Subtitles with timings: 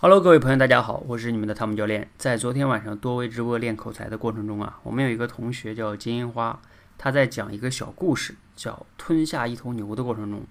[0.00, 2.08] Hello，各位朋友，大家好，我是你们的汤姆教练。
[2.16, 6.60] 在昨天晚上多维直播练口才的过程中啊，我们有一个同学叫金樱花，
[6.96, 10.46] 他在讲一个小故事，叫吞下一头牛的过程中，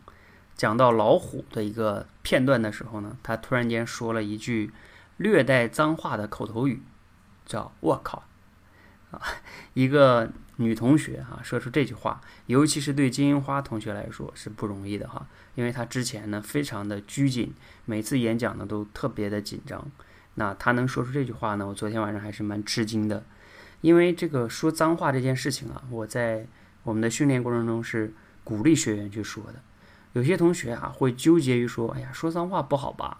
[0.57, 4.73] 讲到老虎的一个片段的时候呢，他突然间说了一句
[5.15, 6.83] 略带脏话的口头语，
[7.45, 8.23] 叫“我靠”，
[9.11, 9.21] 啊，
[9.73, 10.31] 一个。
[10.59, 17.53] 女同学哈说出这句话，尤其是对金银花同学来说是不容易的哈，因为她之前呢非常的拘谨，
[17.85, 19.87] 每次演讲呢都特别的紧张。
[20.33, 23.23] 那她能说出这句话呢，我昨天晚上还是蛮吃惊的，
[23.81, 26.47] 因为这个说脏话这件事情啊，我在
[26.81, 28.11] 我们的训练过程中是
[28.43, 29.61] 鼓励学员去说的。
[30.13, 33.19] 有些同学啊会纠结于说，哎呀，说脏话不好吧？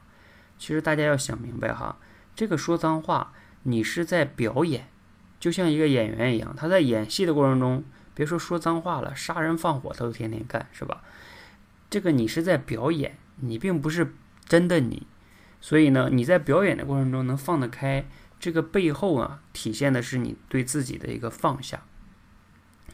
[0.57, 1.97] 其实大家要想明白哈，
[2.35, 4.87] 这个说脏话，你是在表演。
[5.39, 7.83] 就像一个演员一样，他在演戏的过程中，
[8.15, 11.03] 别说说脏话了，杀人放火他都天天干，是吧？
[11.89, 14.15] 这个你是在表演，你并不是
[14.45, 15.05] 真的你，
[15.61, 18.07] 所以呢，你在表演的过程中能放得开，
[18.39, 21.83] 这个背后啊，体现的是你对自己的一个放下。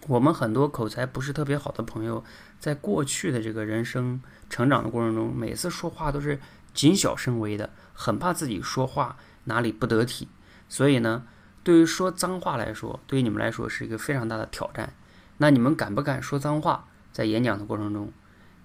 [0.07, 2.23] 我们很多口才不是特别好的朋友，
[2.59, 6.39] 在过去的这个人生成长的过程中，每次说话都是
[6.73, 10.27] 谨小慎微的，很怕自己说话哪里不得体，
[10.67, 11.23] 所以呢。
[11.63, 14.93] 对于说脏话来说，对于你们来说是一个非常大的挑战。
[15.37, 16.85] 那你们敢不敢说脏话？
[17.11, 18.11] 在演讲的过程中，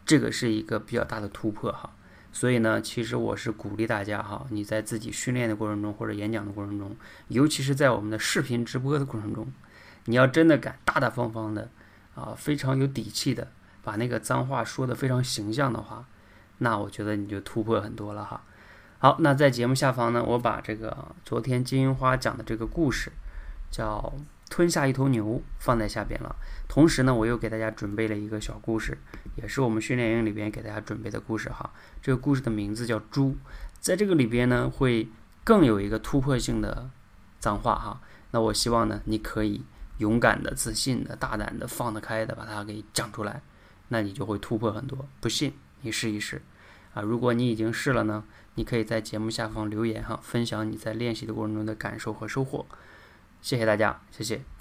[0.05, 1.93] 这个是一个比较大的突破哈。
[2.33, 6.97] 所以呢，其实我是鼓励大家哈，你在自己训练的过程中或者演讲的过程中，
[7.29, 9.51] 尤其是在我们的视频直播的过程中，
[10.05, 11.71] 你要真的敢大大方方的
[12.15, 13.51] 啊，非常有底气的
[13.83, 16.07] 把那个脏话说的非常形象的话，
[16.59, 18.43] 那我觉得你就突破很多了哈。
[19.01, 23.13] 好，那在节目下方呢，我把这个昨天金樱花讲的这个故事，
[23.71, 24.13] 叫
[24.51, 26.35] 吞下一头牛，放在下边了。
[26.67, 28.99] 同时呢，我又给大家准备了一个小故事，
[29.37, 31.71] 也是我们训练营里边给大家准备的故事哈。
[32.03, 33.37] 这个故事的名字叫猪，
[33.79, 35.09] 在这个里边呢，会
[35.45, 36.91] 更有一个突破性的
[37.39, 38.01] 脏话哈。
[38.33, 39.65] 那我希望呢，你可以
[39.99, 43.43] 勇敢的、自信的、大胆的、放得开的把它给讲出来，
[43.91, 45.09] 那你就会突破很多。
[45.21, 46.43] 不信你试一试。
[47.01, 52.67] 如果你已经试了呢，你可以在节目下方留言哈，分享你在练习的过程中的感受和收获。
[53.41, 54.58] 谢谢大家，谢谢。